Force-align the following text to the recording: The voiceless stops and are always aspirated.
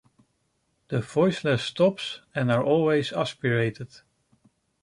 The 0.87 0.99
voiceless 0.99 1.63
stops 1.63 2.21
and 2.33 2.51
are 2.51 2.63
always 2.63 3.13
aspirated. 3.13 3.97